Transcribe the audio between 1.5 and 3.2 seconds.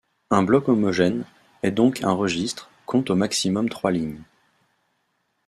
et donc un registre, compte au